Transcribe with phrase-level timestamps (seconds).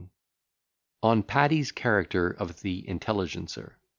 [1.03, 3.77] _]ON PADDY'S CHARACTER OF THE "INTELLIGENCER."